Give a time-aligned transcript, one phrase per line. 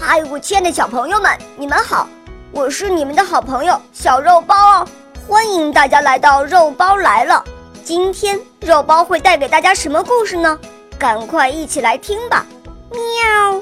[0.00, 2.08] 嗨，我亲爱的小朋友们，你们好！
[2.52, 4.88] 我是你们的好朋友小肉包哦，
[5.26, 7.44] 欢迎大家来到肉包来了。
[7.82, 10.58] 今天肉包会带给大家什么故事呢？
[10.98, 12.46] 赶快一起来听吧！
[12.90, 13.60] 喵。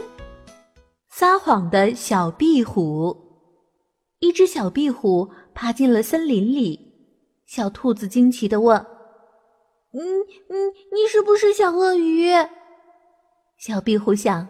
[1.10, 3.16] 撒谎的小壁虎，
[4.18, 6.78] 一只小壁虎爬进了森林里。
[7.46, 8.76] 小兔子惊奇的问
[9.98, 12.30] ：“嗯嗯，你是不是小鳄鱼？”
[13.58, 14.46] 小壁虎想。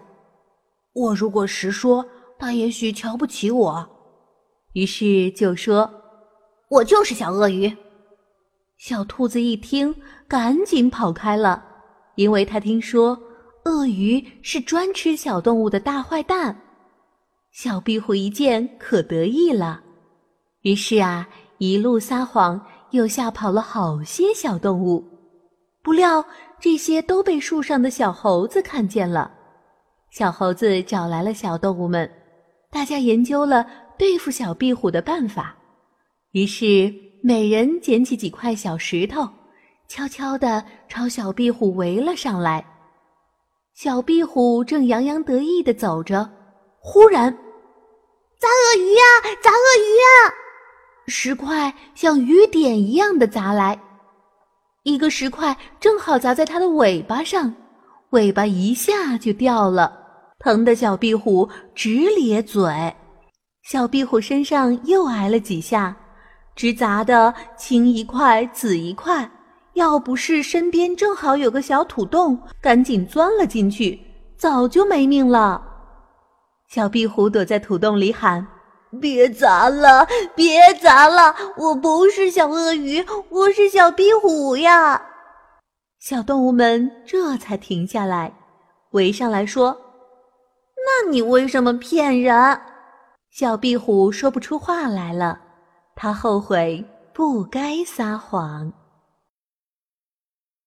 [0.96, 2.02] 我如果实说，
[2.38, 3.86] 他也许瞧不起我，
[4.72, 5.90] 于是就说
[6.70, 7.70] ：“我就是小鳄鱼。”
[8.80, 9.94] 小兔子一听，
[10.26, 11.62] 赶紧跑开了，
[12.14, 13.18] 因为他听说
[13.66, 16.58] 鳄鱼是专吃小动物的大坏蛋。
[17.52, 19.82] 小壁虎一见，可得意了，
[20.62, 22.58] 于是啊，一路撒谎，
[22.92, 25.04] 又吓跑了好些小动物。
[25.82, 26.24] 不料
[26.58, 29.35] 这些都被树上的小猴子看见了。
[30.16, 32.10] 小猴子找来了小动物们，
[32.70, 33.66] 大家研究了
[33.98, 35.54] 对付小壁虎的办法。
[36.30, 36.90] 于是，
[37.22, 39.28] 每人捡起几块小石头，
[39.88, 42.64] 悄悄地朝小壁虎围了上来。
[43.74, 46.26] 小壁虎正洋洋得意地走着，
[46.80, 47.30] 忽然，
[48.38, 49.02] 砸鳄鱼呀！
[49.42, 50.34] 砸鳄鱼呀！
[51.08, 53.78] 石块像雨点一样的砸来，
[54.82, 57.54] 一个石块正好砸在它的尾巴上，
[58.12, 60.04] 尾巴一下就掉了。
[60.38, 62.94] 疼得小壁虎直咧嘴，
[63.64, 65.96] 小壁虎身上又挨了几下，
[66.54, 69.28] 直砸得青一块紫一块。
[69.74, 74.00] 要不是身边正好有个小土洞，赶紧钻了进去，
[74.38, 75.62] 早就没命了。
[76.68, 78.46] 小壁虎躲在土洞里喊
[79.00, 81.34] ：“别砸了，别砸了！
[81.58, 85.00] 我不是小鳄鱼，我是小壁虎呀！”
[86.00, 88.32] 小动物们这才停下来，
[88.92, 89.76] 围上来说。
[90.98, 92.58] 那你为什么骗人？
[93.30, 95.38] 小壁虎说不出话来了，
[95.94, 98.72] 他后悔不该撒谎。